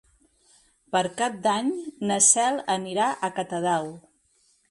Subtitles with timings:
[0.95, 1.69] Per Cap d'Any
[2.11, 3.93] na Cel anirà a Catadau.